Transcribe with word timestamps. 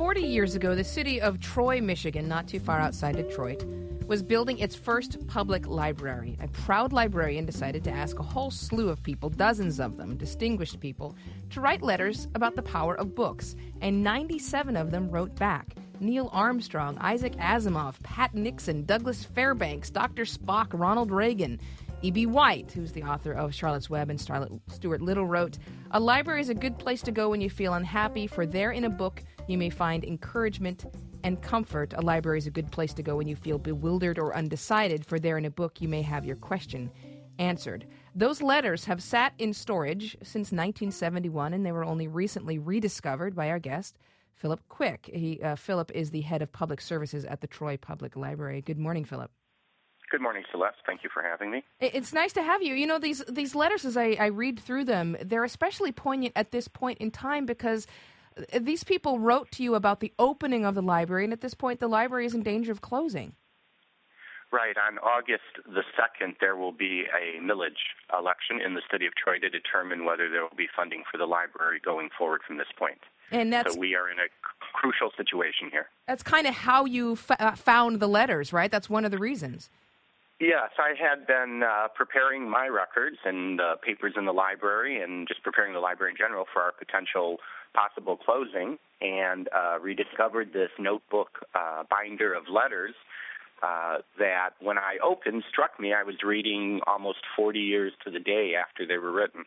40 0.00 0.22
years 0.22 0.54
ago, 0.54 0.74
the 0.74 0.82
city 0.82 1.20
of 1.20 1.40
Troy, 1.40 1.78
Michigan, 1.78 2.26
not 2.26 2.48
too 2.48 2.58
far 2.58 2.80
outside 2.80 3.16
Detroit, 3.16 3.66
was 4.06 4.22
building 4.22 4.58
its 4.58 4.74
first 4.74 5.26
public 5.26 5.66
library. 5.66 6.38
A 6.40 6.48
proud 6.48 6.94
librarian 6.94 7.44
decided 7.44 7.84
to 7.84 7.90
ask 7.90 8.18
a 8.18 8.22
whole 8.22 8.50
slew 8.50 8.88
of 8.88 9.02
people, 9.02 9.28
dozens 9.28 9.78
of 9.78 9.98
them, 9.98 10.16
distinguished 10.16 10.80
people, 10.80 11.14
to 11.50 11.60
write 11.60 11.82
letters 11.82 12.28
about 12.34 12.56
the 12.56 12.62
power 12.62 12.94
of 12.94 13.14
books, 13.14 13.56
and 13.82 14.02
97 14.02 14.74
of 14.74 14.90
them 14.90 15.10
wrote 15.10 15.34
back. 15.36 15.74
Neil 16.00 16.30
Armstrong, 16.32 16.96
Isaac 17.02 17.36
Asimov, 17.36 18.02
Pat 18.02 18.34
Nixon, 18.34 18.86
Douglas 18.86 19.24
Fairbanks, 19.24 19.90
Dr. 19.90 20.24
Spock, 20.24 20.68
Ronald 20.72 21.10
Reagan. 21.10 21.60
E.B. 22.02 22.24
White, 22.24 22.72
who's 22.72 22.92
the 22.92 23.02
author 23.02 23.32
of 23.32 23.54
Charlotte's 23.54 23.90
Web 23.90 24.08
and 24.08 24.18
Stuart 24.18 25.02
Little, 25.02 25.26
wrote 25.26 25.58
A 25.90 26.00
library 26.00 26.40
is 26.40 26.48
a 26.48 26.54
good 26.54 26.78
place 26.78 27.02
to 27.02 27.12
go 27.12 27.28
when 27.28 27.42
you 27.42 27.50
feel 27.50 27.74
unhappy, 27.74 28.26
for 28.26 28.46
there 28.46 28.70
in 28.70 28.84
a 28.84 28.90
book 28.90 29.22
you 29.48 29.58
may 29.58 29.68
find 29.68 30.02
encouragement 30.02 30.86
and 31.24 31.42
comfort. 31.42 31.92
A 31.92 32.00
library 32.00 32.38
is 32.38 32.46
a 32.46 32.50
good 32.50 32.72
place 32.72 32.94
to 32.94 33.02
go 33.02 33.16
when 33.16 33.28
you 33.28 33.36
feel 33.36 33.58
bewildered 33.58 34.18
or 34.18 34.34
undecided, 34.34 35.04
for 35.04 35.18
there 35.18 35.36
in 35.36 35.44
a 35.44 35.50
book 35.50 35.82
you 35.82 35.88
may 35.88 36.00
have 36.00 36.24
your 36.24 36.36
question 36.36 36.90
answered. 37.38 37.86
Those 38.14 38.40
letters 38.40 38.86
have 38.86 39.02
sat 39.02 39.34
in 39.36 39.52
storage 39.52 40.16
since 40.22 40.52
1971, 40.52 41.52
and 41.52 41.66
they 41.66 41.72
were 41.72 41.84
only 41.84 42.08
recently 42.08 42.58
rediscovered 42.58 43.34
by 43.34 43.50
our 43.50 43.58
guest, 43.58 43.98
Phillip 44.36 44.66
Kwik. 44.70 45.04
He, 45.12 45.42
uh, 45.42 45.54
Phillip 45.54 45.90
is 45.94 46.10
the 46.10 46.22
head 46.22 46.40
of 46.40 46.50
public 46.50 46.80
services 46.80 47.26
at 47.26 47.42
the 47.42 47.46
Troy 47.46 47.76
Public 47.76 48.16
Library. 48.16 48.62
Good 48.62 48.78
morning, 48.78 49.04
Phillip. 49.04 49.30
Good 50.10 50.20
morning, 50.20 50.42
Celeste. 50.50 50.78
Thank 50.84 51.04
you 51.04 51.10
for 51.12 51.22
having 51.22 51.50
me. 51.50 51.62
It's 51.80 52.12
nice 52.12 52.32
to 52.32 52.42
have 52.42 52.62
you. 52.62 52.74
You 52.74 52.86
know, 52.86 52.98
these 52.98 53.22
these 53.28 53.54
letters, 53.54 53.84
as 53.84 53.96
I, 53.96 54.16
I 54.18 54.26
read 54.26 54.58
through 54.58 54.84
them, 54.84 55.16
they're 55.22 55.44
especially 55.44 55.92
poignant 55.92 56.32
at 56.34 56.50
this 56.50 56.66
point 56.66 56.98
in 56.98 57.10
time 57.12 57.46
because 57.46 57.86
these 58.58 58.82
people 58.82 59.18
wrote 59.18 59.50
to 59.52 59.62
you 59.62 59.74
about 59.74 60.00
the 60.00 60.12
opening 60.18 60.64
of 60.64 60.74
the 60.74 60.82
library, 60.82 61.24
and 61.24 61.32
at 61.32 61.40
this 61.40 61.54
point, 61.54 61.78
the 61.78 61.88
library 61.88 62.26
is 62.26 62.34
in 62.34 62.42
danger 62.42 62.72
of 62.72 62.80
closing. 62.80 63.34
Right. 64.52 64.76
On 64.76 64.98
August 64.98 65.42
the 65.64 65.84
2nd, 65.96 66.34
there 66.40 66.56
will 66.56 66.72
be 66.72 67.04
a 67.14 67.40
millage 67.40 67.78
election 68.12 68.60
in 68.60 68.74
the 68.74 68.82
city 68.90 69.06
of 69.06 69.14
Troy 69.14 69.38
to 69.38 69.48
determine 69.48 70.04
whether 70.04 70.28
there 70.28 70.42
will 70.42 70.56
be 70.56 70.66
funding 70.76 71.04
for 71.10 71.18
the 71.18 71.26
library 71.26 71.80
going 71.84 72.10
forward 72.18 72.40
from 72.44 72.58
this 72.58 72.66
point. 72.76 72.98
And 73.30 73.52
that's, 73.52 73.74
so 73.74 73.78
we 73.78 73.94
are 73.94 74.10
in 74.10 74.18
a 74.18 74.26
crucial 74.74 75.10
situation 75.16 75.70
here. 75.70 75.86
That's 76.08 76.24
kind 76.24 76.48
of 76.48 76.54
how 76.54 76.84
you 76.84 77.12
f- 77.12 77.30
uh, 77.38 77.54
found 77.54 78.00
the 78.00 78.08
letters, 78.08 78.52
right? 78.52 78.72
That's 78.72 78.90
one 78.90 79.04
of 79.04 79.12
the 79.12 79.18
reasons. 79.18 79.70
Yes, 80.40 80.70
I 80.78 80.94
had 80.98 81.26
been 81.26 81.62
uh, 81.62 81.88
preparing 81.94 82.48
my 82.48 82.66
records 82.66 83.18
and 83.26 83.60
uh, 83.60 83.76
papers 83.84 84.14
in 84.16 84.24
the 84.24 84.32
library 84.32 85.02
and 85.02 85.28
just 85.28 85.42
preparing 85.42 85.74
the 85.74 85.80
library 85.80 86.12
in 86.12 86.16
general 86.16 86.46
for 86.50 86.62
our 86.62 86.72
potential 86.72 87.36
possible 87.74 88.16
closing 88.16 88.78
and 89.02 89.50
uh, 89.54 89.78
rediscovered 89.78 90.54
this 90.54 90.70
notebook 90.78 91.44
uh, 91.54 91.82
binder 91.90 92.32
of 92.32 92.44
letters 92.48 92.94
uh, 93.62 93.98
that 94.18 94.50
when 94.62 94.78
I 94.78 94.96
opened 95.04 95.44
struck 95.50 95.78
me. 95.78 95.92
I 95.92 96.04
was 96.04 96.16
reading 96.24 96.80
almost 96.86 97.18
40 97.36 97.60
years 97.60 97.92
to 98.04 98.10
the 98.10 98.18
day 98.18 98.54
after 98.56 98.86
they 98.86 98.96
were 98.96 99.12
written. 99.12 99.44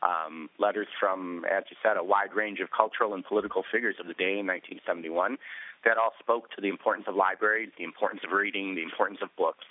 Um, 0.00 0.48
letters 0.58 0.88
from, 0.98 1.44
as 1.44 1.64
you 1.68 1.76
said, 1.82 1.98
a 1.98 2.04
wide 2.04 2.32
range 2.34 2.60
of 2.60 2.70
cultural 2.74 3.12
and 3.12 3.22
political 3.22 3.62
figures 3.70 3.96
of 4.00 4.06
the 4.06 4.14
day 4.14 4.40
in 4.40 4.46
1971 4.48 5.36
that 5.84 5.98
all 5.98 6.12
spoke 6.18 6.50
to 6.52 6.62
the 6.62 6.68
importance 6.68 7.04
of 7.08 7.14
libraries, 7.14 7.68
the 7.76 7.84
importance 7.84 8.22
of 8.24 8.32
reading, 8.32 8.74
the 8.74 8.82
importance 8.82 9.18
of 9.20 9.28
books. 9.36 9.66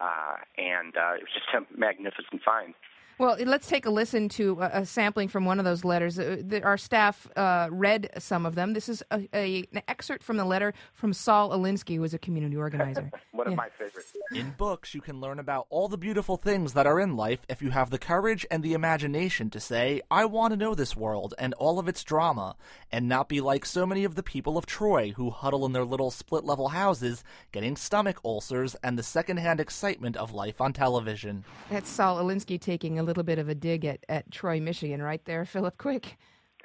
Uh, 0.00 0.36
and 0.56 0.96
uh, 0.96 1.14
it 1.14 1.22
was 1.22 1.34
just 1.34 1.48
a 1.54 1.78
magnificent 1.78 2.42
find. 2.44 2.74
Well, 3.18 3.36
let's 3.44 3.66
take 3.66 3.84
a 3.84 3.90
listen 3.90 4.28
to 4.30 4.60
a, 4.60 4.70
a 4.74 4.86
sampling 4.86 5.26
from 5.26 5.44
one 5.44 5.58
of 5.58 5.64
those 5.64 5.84
letters. 5.84 6.20
Uh, 6.20 6.60
our 6.62 6.78
staff 6.78 7.26
uh, 7.36 7.68
read 7.68 8.10
some 8.18 8.46
of 8.46 8.54
them. 8.54 8.74
This 8.74 8.88
is 8.88 9.02
a, 9.10 9.28
a, 9.34 9.64
an 9.72 9.82
excerpt 9.88 10.22
from 10.22 10.36
the 10.36 10.44
letter 10.44 10.72
from 10.94 11.12
Saul 11.12 11.50
Alinsky, 11.50 11.96
who 11.96 12.04
is 12.04 12.14
a 12.14 12.18
community 12.18 12.56
organizer. 12.56 13.10
One 13.32 13.48
of 13.48 13.54
my 13.54 13.68
favorites. 13.70 14.12
In 14.32 14.50
books, 14.56 14.94
you 14.94 15.00
can 15.00 15.20
learn 15.20 15.38
about 15.38 15.66
all 15.70 15.88
the 15.88 15.96
beautiful 15.96 16.36
things 16.36 16.74
that 16.74 16.86
are 16.86 17.00
in 17.00 17.16
life 17.16 17.40
if 17.48 17.62
you 17.62 17.70
have 17.70 17.90
the 17.90 17.98
courage 17.98 18.46
and 18.50 18.62
the 18.62 18.72
imagination 18.72 19.48
to 19.50 19.60
say, 19.60 20.00
I 20.10 20.24
want 20.24 20.52
to 20.52 20.56
know 20.56 20.74
this 20.74 20.96
world 20.96 21.34
and 21.38 21.54
all 21.54 21.78
of 21.78 21.88
its 21.88 22.04
drama, 22.04 22.56
and 22.90 23.08
not 23.08 23.28
be 23.28 23.40
like 23.40 23.64
so 23.64 23.86
many 23.86 24.04
of 24.04 24.16
the 24.16 24.22
people 24.22 24.58
of 24.58 24.66
Troy 24.66 25.12
who 25.16 25.30
huddle 25.30 25.66
in 25.66 25.72
their 25.72 25.84
little 25.84 26.10
split 26.10 26.44
level 26.44 26.68
houses, 26.68 27.24
getting 27.52 27.76
stomach 27.76 28.20
ulcers 28.24 28.76
and 28.82 28.98
the 28.98 29.02
secondhand 29.02 29.60
excitement 29.60 29.87
of 30.16 30.32
life 30.32 30.60
on 30.60 30.72
television. 30.72 31.44
That's 31.70 31.88
Saul 31.88 32.22
Alinsky 32.22 32.60
taking 32.60 32.98
a 32.98 33.02
little 33.02 33.22
bit 33.22 33.38
of 33.38 33.48
a 33.48 33.54
dig 33.54 33.84
at, 33.84 34.04
at 34.08 34.30
Troy, 34.30 34.60
Michigan, 34.60 35.02
right 35.02 35.24
there, 35.24 35.44
Phillip 35.46 35.78
Kwik. 35.78 36.16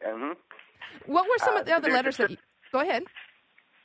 Mm-hmm. 0.06 1.12
What 1.12 1.26
were 1.26 1.38
some 1.38 1.56
uh, 1.56 1.62
of 1.62 1.66
the 1.66 1.74
other 1.74 1.92
letters 1.92 2.18
that 2.18 2.32
you. 2.32 2.38
Go 2.72 2.80
ahead. 2.82 3.04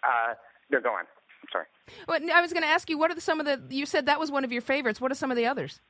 Uh, 0.02 0.34
no, 0.70 0.80
go 0.80 0.90
on. 0.90 1.00
I'm 1.00 1.48
sorry. 1.52 1.66
Well, 2.06 2.18
I 2.34 2.40
was 2.40 2.52
going 2.52 2.62
to 2.62 2.68
ask 2.68 2.90
you, 2.90 2.98
what 2.98 3.10
are 3.10 3.20
some 3.20 3.40
of 3.40 3.46
the. 3.46 3.74
You 3.74 3.86
said 3.86 4.06
that 4.06 4.18
was 4.18 4.30
one 4.30 4.44
of 4.44 4.52
your 4.52 4.62
favorites. 4.62 5.00
What 5.00 5.12
are 5.12 5.14
some 5.14 5.30
of 5.30 5.36
the 5.36 5.46
others? 5.46 5.80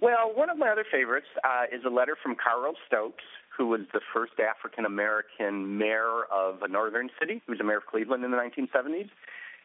Well, 0.00 0.32
one 0.34 0.50
of 0.50 0.58
my 0.58 0.68
other 0.68 0.84
favorites 0.90 1.26
uh, 1.44 1.64
is 1.72 1.84
a 1.84 1.88
letter 1.88 2.16
from 2.20 2.36
Carl 2.36 2.74
Stokes, 2.86 3.24
who 3.56 3.68
was 3.68 3.80
the 3.92 4.00
first 4.12 4.32
African 4.38 4.84
American 4.84 5.78
mayor 5.78 6.24
of 6.32 6.62
a 6.62 6.68
northern 6.68 7.10
city. 7.18 7.40
He 7.46 7.50
was 7.50 7.60
a 7.60 7.64
mayor 7.64 7.78
of 7.78 7.86
Cleveland 7.86 8.24
in 8.24 8.30
the 8.30 8.36
1970s. 8.36 9.08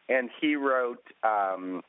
And 0.08 0.30
he 0.40 0.56
wrote, 0.56 1.04
um, 1.22 1.82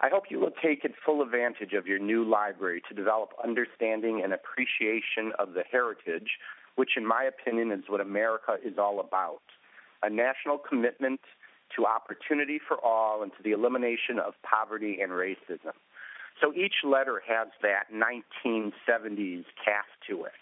I 0.00 0.08
hope 0.08 0.24
you 0.30 0.40
will 0.40 0.52
take 0.62 0.86
full 1.04 1.22
advantage 1.22 1.72
of 1.72 1.86
your 1.86 1.98
new 1.98 2.24
library 2.24 2.82
to 2.88 2.94
develop 2.94 3.30
understanding 3.42 4.22
and 4.22 4.32
appreciation 4.32 5.32
of 5.38 5.54
the 5.54 5.62
heritage, 5.70 6.38
which, 6.76 6.90
in 6.96 7.06
my 7.06 7.24
opinion, 7.24 7.70
is 7.70 7.84
what 7.88 8.00
America 8.00 8.56
is 8.64 8.78
all 8.78 9.00
about 9.00 9.42
a 10.02 10.10
national 10.10 10.58
commitment 10.58 11.20
to 11.74 11.86
opportunity 11.86 12.60
for 12.60 12.76
all 12.84 13.22
and 13.22 13.32
to 13.32 13.42
the 13.42 13.52
elimination 13.52 14.18
of 14.18 14.34
poverty 14.42 14.98
and 15.00 15.12
racism. 15.12 15.72
So 16.40 16.52
each 16.52 16.84
letter 16.84 17.22
has 17.26 17.48
that 17.62 17.84
1970s 17.92 19.44
cast 19.64 19.88
to 20.08 20.24
it, 20.24 20.32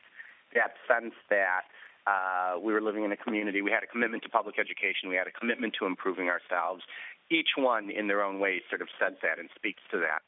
that 0.54 0.74
sense 0.88 1.14
that 1.30 1.62
uh, 2.06 2.58
we 2.60 2.72
were 2.72 2.80
living 2.80 3.04
in 3.04 3.12
a 3.12 3.16
community. 3.16 3.62
We 3.62 3.70
had 3.70 3.82
a 3.82 3.86
commitment 3.86 4.22
to 4.24 4.28
public 4.28 4.56
education. 4.58 5.08
We 5.08 5.16
had 5.16 5.26
a 5.26 5.32
commitment 5.32 5.74
to 5.78 5.86
improving 5.86 6.28
ourselves. 6.28 6.82
Each 7.30 7.50
one, 7.56 7.90
in 7.90 8.08
their 8.08 8.22
own 8.22 8.40
way, 8.40 8.60
sort 8.68 8.82
of 8.82 8.88
says 9.00 9.14
that 9.22 9.38
and 9.38 9.48
speaks 9.56 9.82
to 9.90 9.98
that. 9.98 10.22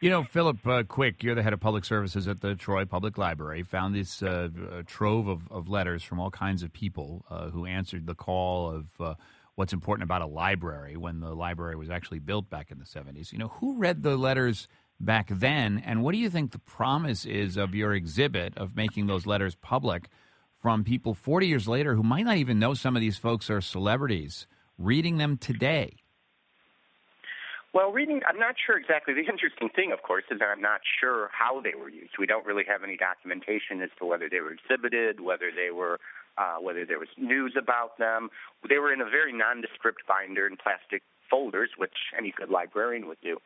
You 0.00 0.08
know, 0.08 0.24
Phillip 0.24 0.66
uh, 0.66 0.82
Kwik, 0.84 1.22
you're 1.22 1.34
the 1.34 1.42
head 1.42 1.52
of 1.52 1.60
public 1.60 1.84
services 1.84 2.26
at 2.26 2.40
the 2.40 2.54
Troy 2.54 2.86
Public 2.86 3.18
Library. 3.18 3.62
Found 3.64 3.94
this 3.94 4.22
uh, 4.22 4.48
trove 4.86 5.28
of, 5.28 5.46
of, 5.52 5.68
letters 5.68 6.02
from 6.02 6.18
all 6.18 6.30
kinds 6.30 6.62
of 6.62 6.72
people 6.72 7.26
uh, 7.28 7.50
who 7.50 7.66
answered 7.66 8.06
the 8.06 8.14
call 8.14 8.70
of 8.70 8.86
uh, 8.98 9.14
what's 9.56 9.74
important 9.74 10.04
about 10.04 10.22
a 10.22 10.26
library 10.26 10.96
when 10.96 11.20
the 11.20 11.34
library 11.34 11.76
was 11.76 11.90
actually 11.90 12.18
built 12.18 12.48
back 12.48 12.70
in 12.70 12.78
the 12.78 12.86
70s. 12.86 13.30
You 13.30 13.38
know, 13.38 13.48
who 13.60 13.76
read 13.76 14.02
the 14.02 14.16
letters 14.16 14.68
back 14.98 15.28
then, 15.30 15.82
and 15.84 16.02
what 16.02 16.12
do 16.12 16.18
you 16.18 16.30
think 16.30 16.52
the 16.52 16.58
promise 16.58 17.26
is 17.26 17.58
of 17.58 17.74
your 17.74 17.92
exhibit 17.92 18.56
of 18.56 18.74
making 18.74 19.06
those 19.06 19.26
letters 19.26 19.54
public? 19.54 20.08
From 20.60 20.84
people 20.84 21.14
40 21.14 21.46
years 21.46 21.66
later 21.66 21.94
who 21.94 22.02
might 22.02 22.24
not 22.24 22.36
even 22.36 22.58
know 22.58 22.74
some 22.74 22.96
of 22.96 23.00
these 23.00 23.16
folks 23.16 23.50
are 23.50 23.60
celebrities 23.60 24.46
reading 24.78 25.18
them 25.18 25.36
today? 25.36 25.96
Well, 27.72 27.92
reading, 27.92 28.20
I'm 28.28 28.38
not 28.38 28.56
sure 28.66 28.76
exactly. 28.76 29.14
The 29.14 29.30
interesting 29.30 29.68
thing, 29.68 29.92
of 29.92 30.02
course, 30.02 30.24
is 30.30 30.40
that 30.40 30.46
I'm 30.46 30.60
not 30.60 30.80
sure 31.00 31.30
how 31.32 31.60
they 31.60 31.78
were 31.78 31.88
used. 31.88 32.18
We 32.18 32.26
don't 32.26 32.44
really 32.44 32.64
have 32.66 32.82
any 32.82 32.96
documentation 32.96 33.80
as 33.80 33.90
to 34.00 34.06
whether 34.06 34.28
they 34.28 34.40
were 34.40 34.50
exhibited, 34.50 35.20
whether 35.20 35.52
they 35.54 35.70
were, 35.70 36.00
uh, 36.36 36.56
whether 36.60 36.84
there 36.84 36.98
was 36.98 37.08
news 37.16 37.54
about 37.56 37.96
them. 37.96 38.28
They 38.68 38.78
were 38.78 38.92
in 38.92 39.00
a 39.00 39.04
very 39.04 39.32
nondescript 39.32 40.02
binder 40.08 40.48
in 40.48 40.56
plastic 40.56 41.02
folders, 41.30 41.70
which 41.76 41.94
any 42.18 42.34
good 42.36 42.50
librarian 42.50 43.06
would 43.06 43.20
do. 43.22 43.38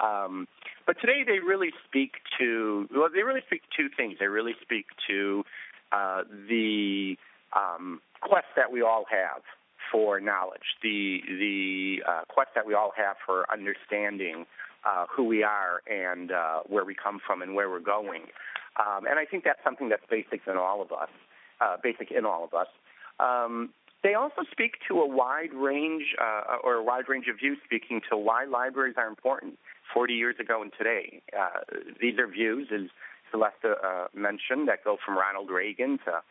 Um, 0.00 0.48
but 0.86 0.96
today 1.00 1.22
they 1.26 1.40
really 1.40 1.72
speak 1.84 2.12
to, 2.38 2.88
well, 2.94 3.08
they 3.12 3.22
really 3.22 3.42
speak 3.46 3.62
to 3.62 3.68
two 3.76 3.88
things. 3.94 4.16
They 4.18 4.26
really 4.26 4.54
speak 4.62 4.86
to 5.08 5.44
uh, 5.92 6.22
the 6.48 7.16
um, 7.54 8.00
quest 8.20 8.46
that 8.56 8.70
we 8.70 8.82
all 8.82 9.04
have 9.10 9.42
for 9.90 10.20
knowledge, 10.20 10.76
the 10.82 11.20
the 11.26 12.02
uh, 12.08 12.22
quest 12.28 12.50
that 12.54 12.66
we 12.66 12.74
all 12.74 12.92
have 12.96 13.16
for 13.24 13.46
understanding 13.52 14.46
uh, 14.84 15.06
who 15.14 15.24
we 15.24 15.42
are 15.42 15.82
and 15.86 16.32
uh, 16.32 16.60
where 16.66 16.84
we 16.84 16.94
come 16.94 17.20
from 17.24 17.42
and 17.42 17.54
where 17.54 17.70
we're 17.70 17.80
going. 17.80 18.22
Um, 18.78 19.06
and 19.06 19.18
I 19.18 19.24
think 19.24 19.44
that's 19.44 19.62
something 19.64 19.88
that's 19.88 20.04
basic 20.10 20.42
in 20.46 20.56
all 20.56 20.82
of 20.82 20.92
us, 20.92 21.08
uh, 21.60 21.76
basic 21.82 22.10
in 22.10 22.24
all 22.24 22.44
of 22.44 22.54
us. 22.54 22.68
Um, 23.18 23.70
they 24.02 24.14
also 24.14 24.42
speak 24.52 24.74
to 24.88 25.00
a 25.00 25.06
wide 25.06 25.52
range 25.54 26.14
uh, 26.20 26.58
or 26.62 26.74
a 26.74 26.82
wide 26.82 27.08
range 27.08 27.26
of 27.28 27.38
views, 27.38 27.58
speaking 27.64 28.00
to 28.10 28.16
why 28.16 28.44
libraries 28.44 28.94
are 28.96 29.08
important 29.08 29.58
40 29.92 30.14
years 30.14 30.36
ago 30.38 30.62
and 30.62 30.70
today. 30.76 31.22
Uh, 31.36 31.60
these 32.00 32.18
are 32.18 32.28
views, 32.28 32.68
as 32.72 32.88
Celeste 33.30 33.64
uh, 33.64 34.06
mentioned 34.14 34.68
that 34.68 34.84
go 34.84 34.96
from 35.04 35.16
Ronald 35.16 35.50
Reagan 35.50 35.98
to 36.04 36.22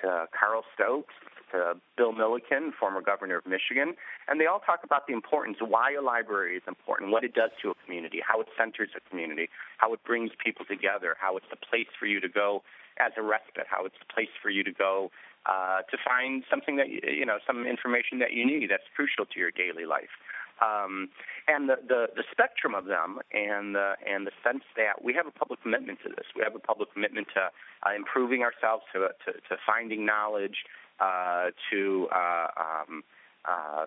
to 0.00 0.26
Carl 0.32 0.64
Stokes 0.74 1.14
to 1.52 1.74
Bill 1.96 2.12
Milliken, 2.12 2.72
former 2.72 3.02
governor 3.02 3.36
of 3.36 3.46
Michigan, 3.46 3.94
and 4.26 4.40
they 4.40 4.46
all 4.46 4.60
talk 4.60 4.80
about 4.84 5.06
the 5.06 5.12
importance, 5.12 5.58
why 5.60 5.92
a 5.92 6.00
library 6.00 6.56
is 6.56 6.62
important, 6.66 7.12
what 7.12 7.24
it 7.24 7.34
does 7.34 7.50
to 7.60 7.70
a 7.70 7.74
community, 7.84 8.20
how 8.26 8.40
it 8.40 8.48
centers 8.56 8.88
a 8.96 9.10
community, 9.10 9.50
how 9.76 9.92
it 9.92 10.00
brings 10.04 10.30
people 10.42 10.64
together, 10.64 11.14
how 11.20 11.36
it's 11.36 11.46
a 11.52 11.56
place 11.56 11.92
for 12.00 12.06
you 12.06 12.20
to 12.20 12.28
go 12.28 12.62
as 12.98 13.12
a 13.18 13.22
respite, 13.22 13.66
how 13.68 13.84
it's 13.84 14.00
a 14.00 14.12
place 14.12 14.32
for 14.40 14.48
you 14.48 14.64
to 14.64 14.72
go 14.72 15.10
uh, 15.44 15.82
to 15.90 15.96
find 16.00 16.44
something 16.48 16.76
that 16.76 16.88
you 16.88 17.26
know, 17.26 17.38
some 17.46 17.66
information 17.66 18.18
that 18.20 18.32
you 18.32 18.46
need 18.46 18.70
that's 18.70 18.86
crucial 18.94 19.26
to 19.26 19.38
your 19.38 19.50
daily 19.50 19.84
life. 19.84 20.14
Um, 20.60 21.08
and 21.48 21.68
the, 21.68 21.76
the, 21.86 22.06
the 22.14 22.24
spectrum 22.30 22.74
of 22.74 22.84
them, 22.84 23.18
and 23.32 23.74
the 23.74 23.94
and 24.06 24.26
the 24.26 24.30
sense 24.44 24.62
that 24.76 25.02
we 25.02 25.14
have 25.14 25.26
a 25.26 25.30
public 25.30 25.62
commitment 25.62 25.98
to 26.04 26.08
this. 26.10 26.26
We 26.36 26.42
have 26.44 26.54
a 26.54 26.60
public 26.60 26.92
commitment 26.92 27.28
to 27.34 27.50
uh, 27.86 27.94
improving 27.94 28.42
ourselves, 28.42 28.84
to, 28.92 29.08
to, 29.24 29.32
to 29.32 29.56
finding 29.66 30.06
knowledge, 30.06 30.64
uh, 31.00 31.50
to 31.70 32.08
uh, 32.14 32.46
um, 32.56 33.02
uh, 33.44 33.86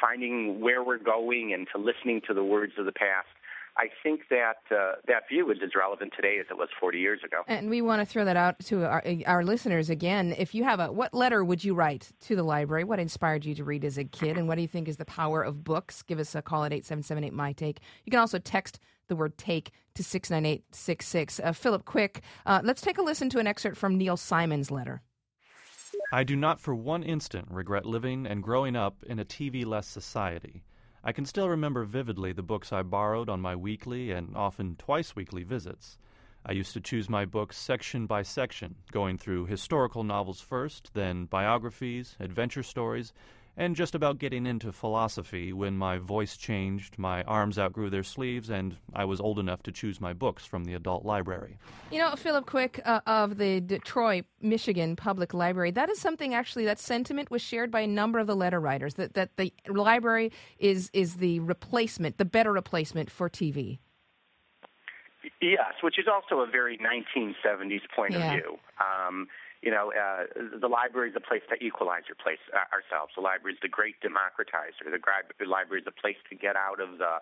finding 0.00 0.60
where 0.60 0.82
we're 0.82 0.98
going, 0.98 1.52
and 1.54 1.68
to 1.74 1.78
listening 1.78 2.20
to 2.26 2.34
the 2.34 2.44
words 2.44 2.72
of 2.78 2.84
the 2.84 2.92
past. 2.92 3.28
I 3.78 3.86
think 4.02 4.22
that 4.30 4.56
uh, 4.72 4.96
that 5.06 5.28
view 5.30 5.50
is 5.52 5.58
as 5.62 5.70
relevant 5.76 6.12
today 6.16 6.38
as 6.40 6.46
it 6.50 6.58
was 6.58 6.68
40 6.80 6.98
years 6.98 7.20
ago. 7.24 7.42
And 7.46 7.70
we 7.70 7.80
want 7.80 8.00
to 8.00 8.06
throw 8.06 8.24
that 8.24 8.36
out 8.36 8.58
to 8.66 8.84
our, 8.84 9.04
our 9.26 9.44
listeners 9.44 9.88
again. 9.88 10.34
If 10.36 10.52
you 10.52 10.64
have 10.64 10.80
a, 10.80 10.90
what 10.90 11.14
letter 11.14 11.44
would 11.44 11.62
you 11.62 11.74
write 11.74 12.10
to 12.22 12.34
the 12.34 12.42
library? 12.42 12.82
What 12.82 12.98
inspired 12.98 13.44
you 13.44 13.54
to 13.54 13.62
read 13.62 13.84
as 13.84 13.96
a 13.96 14.04
kid, 14.04 14.36
and 14.36 14.48
what 14.48 14.56
do 14.56 14.62
you 14.62 14.68
think 14.68 14.88
is 14.88 14.96
the 14.96 15.04
power 15.04 15.42
of 15.42 15.62
books? 15.62 16.02
Give 16.02 16.18
us 16.18 16.34
a 16.34 16.42
call 16.42 16.64
at 16.64 16.72
8778 16.72 17.32
my 17.32 17.52
take. 17.52 17.78
You 18.04 18.10
can 18.10 18.18
also 18.18 18.40
text 18.40 18.80
the 19.06 19.14
word 19.14 19.38
take 19.38 19.70
to 19.94 20.02
69866. 20.02 21.40
Uh, 21.40 21.52
Phillip 21.52 21.84
Kwik, 21.84 22.20
uh, 22.46 22.60
let's 22.64 22.80
take 22.80 22.98
a 22.98 23.02
listen 23.02 23.30
to 23.30 23.38
an 23.38 23.46
excerpt 23.46 23.76
from 23.76 23.96
Neil 23.96 24.16
Simon's 24.16 24.72
letter. 24.72 25.02
I 26.12 26.24
do 26.24 26.36
not 26.36 26.58
for 26.58 26.74
one 26.74 27.02
instant 27.02 27.48
regret 27.50 27.86
living 27.86 28.26
and 28.26 28.42
growing 28.42 28.74
up 28.74 29.04
in 29.06 29.18
a 29.18 29.24
TV 29.24 29.64
less 29.64 29.86
society. 29.86 30.64
I 31.04 31.12
can 31.12 31.24
still 31.24 31.48
remember 31.48 31.84
vividly 31.84 32.32
the 32.32 32.42
books 32.42 32.72
I 32.72 32.82
borrowed 32.82 33.28
on 33.28 33.40
my 33.40 33.54
weekly 33.54 34.10
and 34.10 34.36
often 34.36 34.76
twice 34.76 35.14
weekly 35.14 35.44
visits. 35.44 35.96
I 36.44 36.52
used 36.52 36.72
to 36.72 36.80
choose 36.80 37.08
my 37.08 37.24
books 37.24 37.56
section 37.56 38.06
by 38.06 38.22
section, 38.22 38.74
going 38.90 39.16
through 39.16 39.46
historical 39.46 40.02
novels 40.02 40.40
first, 40.40 40.92
then 40.94 41.26
biographies, 41.26 42.16
adventure 42.18 42.62
stories, 42.62 43.12
and 43.58 43.74
just 43.74 43.96
about 43.96 44.18
getting 44.18 44.46
into 44.46 44.72
philosophy 44.72 45.52
when 45.52 45.76
my 45.76 45.98
voice 45.98 46.36
changed, 46.36 46.96
my 46.96 47.24
arms 47.24 47.58
outgrew 47.58 47.90
their 47.90 48.04
sleeves, 48.04 48.50
and 48.50 48.76
I 48.94 49.04
was 49.04 49.20
old 49.20 49.40
enough 49.40 49.64
to 49.64 49.72
choose 49.72 50.00
my 50.00 50.12
books 50.12 50.46
from 50.46 50.64
the 50.64 50.74
adult 50.74 51.04
library. 51.04 51.58
You 51.90 51.98
know, 51.98 52.14
Phillip 52.14 52.46
Kwik 52.46 52.80
uh, 52.84 53.00
of 53.06 53.36
the 53.36 53.60
Detroit, 53.60 54.26
Michigan 54.40 54.94
Public 54.94 55.34
Library, 55.34 55.72
that 55.72 55.90
is 55.90 55.98
something 56.00 56.34
actually, 56.34 56.66
that 56.66 56.78
sentiment 56.78 57.32
was 57.32 57.42
shared 57.42 57.72
by 57.72 57.80
a 57.80 57.86
number 57.88 58.20
of 58.20 58.28
the 58.28 58.36
letter 58.36 58.60
writers 58.60 58.94
that, 58.94 59.14
that 59.14 59.36
the 59.36 59.52
library 59.68 60.30
is, 60.60 60.88
is 60.92 61.16
the 61.16 61.40
replacement, 61.40 62.16
the 62.16 62.24
better 62.24 62.52
replacement 62.52 63.10
for 63.10 63.28
TV. 63.28 63.80
Yes, 65.42 65.74
which 65.82 65.98
is 65.98 66.06
also 66.06 66.42
a 66.42 66.46
very 66.46 66.78
1970s 66.78 67.80
point 67.94 68.12
yeah. 68.12 68.18
of 68.18 68.32
view. 68.32 68.58
Um, 68.80 69.26
you 69.62 69.70
know, 69.70 69.92
uh, 69.92 70.24
the 70.58 70.68
library 70.68 71.10
is 71.10 71.16
a 71.16 71.20
place 71.20 71.42
to 71.50 71.56
equalize 71.64 72.02
your 72.06 72.16
place 72.16 72.42
uh, 72.54 72.66
ourselves. 72.70 73.12
The 73.16 73.22
library 73.22 73.54
is 73.54 73.60
the 73.60 73.68
great 73.68 73.96
democratizer. 74.00 74.86
The, 74.86 74.98
the 74.98 75.50
library 75.50 75.82
is 75.82 75.88
a 75.88 76.00
place 76.00 76.18
to 76.30 76.36
get 76.36 76.56
out 76.56 76.80
of 76.80 76.98
the 76.98 77.18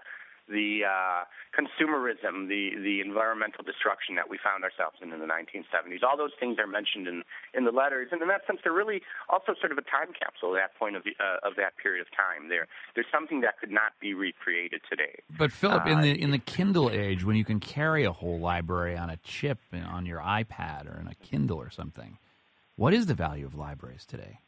the 0.49 0.87
uh, 0.87 1.25
consumerism, 1.50 2.49
the 2.49 2.71
the 2.79 3.00
environmental 3.00 3.65
destruction 3.65 4.15
that 4.15 4.31
we 4.31 4.38
found 4.38 4.62
ourselves 4.62 4.97
in 5.03 5.12
in 5.12 5.19
the 5.19 5.27
1970s. 5.27 6.03
All 6.06 6.17
those 6.17 6.35
things 6.38 6.59
are 6.59 6.67
mentioned 6.67 7.09
in 7.09 7.23
in 7.55 7.65
the 7.65 7.73
letters, 7.73 8.09
and 8.12 8.23
in 8.23 8.29
that 8.29 8.47
sense, 8.47 8.61
they're 8.62 8.73
really 8.73 9.03
also 9.29 9.55
sort 9.59 9.73
of 9.73 9.79
a 9.79 9.83
time 9.83 10.15
capsule 10.15 10.55
at 10.56 10.71
that 10.71 10.79
point 10.79 10.94
of 10.97 11.03
the, 11.05 11.12
uh, 11.19 11.47
of 11.47 11.56
that 11.56 11.77
period 11.83 12.00
of 12.00 12.09
time. 12.15 12.49
There, 12.49 12.69
there's 12.94 13.11
something 13.12 13.41
that 13.41 13.59
could 13.59 13.73
not 13.73 13.99
be 14.00 14.15
recreated 14.15 14.83
today. 14.88 15.19
But 15.37 15.50
Phillip, 15.50 15.87
uh, 15.87 15.91
in 15.91 16.00
the 16.00 16.12
in 16.12 16.31
the 16.31 16.38
Kindle 16.38 16.91
age, 16.91 17.25
when 17.25 17.37
you 17.37 17.44
can 17.44 17.61
carry 17.61 18.05
a 18.05 18.12
whole 18.12 18.38
library 18.38 18.97
on 18.97 19.11
a 19.11 19.17
chip 19.19 19.59
on 19.73 20.06
your 20.06 20.21
iPad 20.21 20.87
or 20.87 21.00
in 21.00 21.09
a 21.09 21.15
Kindle 21.17 21.59
or 21.59 21.71
something, 21.71 22.19
what 22.76 22.94
is 22.94 23.06
the 23.06 23.14
value 23.14 23.46
of 23.46 23.55
libraries 23.55 24.05
today? 24.06 24.40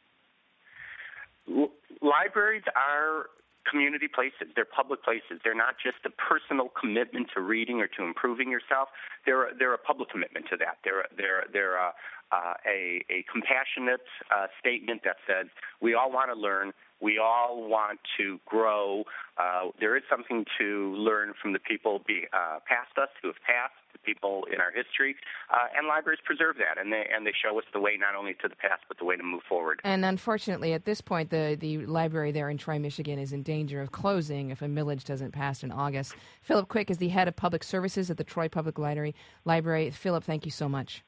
L- 1.49 1.71
libraries 2.01 2.63
are 2.75 3.27
community 3.69 4.07
places. 4.07 4.53
They're 4.55 4.65
public 4.65 5.03
places. 5.03 5.41
They're 5.43 5.55
not 5.55 5.75
just 5.83 5.97
a 6.05 6.09
personal 6.09 6.69
commitment 6.79 7.27
to 7.35 7.41
reading 7.41 7.81
or 7.81 7.87
to 7.97 8.03
improving 8.03 8.49
yourself. 8.49 8.89
They're 9.25 9.49
they're 9.57 9.73
a 9.73 9.77
public 9.77 10.09
commitment 10.09 10.45
to 10.49 10.57
that. 10.57 10.77
They're 10.83 11.05
they're 11.15 11.45
they're 11.51 11.77
a 11.77 11.91
uh, 12.31 12.53
a, 12.65 13.03
a 13.09 13.25
compassionate 13.31 14.05
uh, 14.29 14.45
statement 14.59 15.01
that 15.03 15.17
says 15.25 15.47
we 15.81 15.95
all 15.95 16.11
want 16.11 16.31
to 16.33 16.39
learn. 16.39 16.71
We 17.01 17.17
all 17.17 17.67
want 17.67 17.99
to 18.17 18.39
grow. 18.45 19.03
Uh, 19.37 19.71
there 19.79 19.95
is 19.97 20.03
something 20.09 20.45
to 20.59 20.93
learn 20.95 21.33
from 21.41 21.53
the 21.53 21.59
people 21.59 22.01
be, 22.05 22.25
uh, 22.33 22.59
past 22.67 22.97
us 23.01 23.09
who 23.21 23.29
have 23.29 23.41
passed, 23.45 23.88
people 24.09 24.45
in 24.51 24.59
our 24.59 24.71
history, 24.71 25.15
uh, 25.51 25.67
and 25.77 25.87
libraries 25.87 26.19
preserve 26.23 26.57
that, 26.57 26.81
and 26.81 26.91
they 26.91 27.05
and 27.13 27.25
they 27.25 27.33
show 27.33 27.57
us 27.57 27.65
the 27.73 27.79
way 27.79 27.97
not 27.97 28.15
only 28.17 28.33
to 28.41 28.47
the 28.47 28.55
past 28.55 28.81
but 28.87 28.97
the 28.97 29.05
way 29.05 29.15
to 29.15 29.23
move 29.23 29.41
forward. 29.47 29.81
And 29.83 30.03
unfortunately, 30.05 30.73
at 30.73 30.85
this 30.85 31.01
point, 31.01 31.29
the 31.29 31.57
the 31.59 31.85
library 31.85 32.31
there 32.31 32.49
in 32.49 32.57
Troy, 32.57 32.79
Michigan, 32.79 33.19
is 33.19 33.33
in 33.33 33.43
danger 33.43 33.81
of 33.81 33.91
closing 33.91 34.49
if 34.49 34.61
a 34.61 34.65
millage 34.65 35.03
doesn't 35.03 35.31
pass 35.31 35.63
in 35.63 35.71
August. 35.71 36.15
Phillip 36.41 36.67
Kwik 36.69 36.89
is 36.89 36.97
the 36.97 37.09
head 37.09 37.27
of 37.27 37.35
public 37.35 37.63
services 37.63 38.09
at 38.09 38.17
the 38.17 38.23
Troy 38.23 38.49
Public 38.49 38.79
Library. 38.79 39.15
Library. 39.45 39.91
Phillip, 39.91 40.23
thank 40.23 40.45
you 40.45 40.51
so 40.51 40.67
much. 40.67 41.03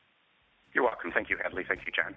You're 0.74 0.84
welcome. 0.84 1.12
Thank 1.12 1.30
you, 1.30 1.38
Headlee. 1.38 1.68
Thank 1.68 1.82
you, 1.86 1.92
John. 1.92 2.16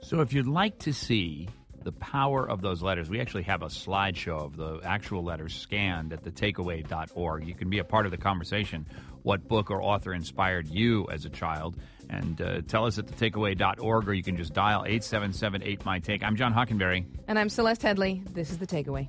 So, 0.00 0.20
if 0.20 0.32
you'd 0.32 0.46
like 0.46 0.78
to 0.80 0.92
see 0.92 1.48
the 1.84 1.92
power 1.92 2.48
of 2.48 2.62
those 2.62 2.82
letters. 2.82 3.08
We 3.08 3.20
actually 3.20 3.44
have 3.44 3.62
a 3.62 3.66
slideshow 3.66 4.44
of 4.44 4.56
the 4.56 4.80
actual 4.84 5.22
letters 5.22 5.54
scanned 5.54 6.12
at 6.12 6.24
thetakeaway.org. 6.24 7.46
You 7.46 7.54
can 7.54 7.70
be 7.70 7.78
a 7.78 7.84
part 7.84 8.06
of 8.06 8.10
the 8.10 8.18
conversation. 8.18 8.86
What 9.22 9.46
book 9.46 9.70
or 9.70 9.82
author 9.82 10.12
inspired 10.12 10.68
you 10.68 11.06
as 11.10 11.24
a 11.24 11.30
child? 11.30 11.76
And 12.10 12.40
uh, 12.40 12.62
tell 12.62 12.86
us 12.86 12.98
at 12.98 13.06
thetakeaway.org, 13.06 14.08
or 14.08 14.14
you 14.14 14.22
can 14.22 14.36
just 14.36 14.52
dial 14.52 14.84
8778 14.86 15.84
My 15.84 15.98
Take. 15.98 16.22
I'm 16.22 16.36
John 16.36 16.52
Hockenberry. 16.52 17.04
And 17.28 17.38
I'm 17.38 17.48
Celeste 17.48 17.82
Headlee. 17.82 18.34
This 18.34 18.50
is 18.50 18.58
The 18.58 18.66
Takeaway. 18.66 19.08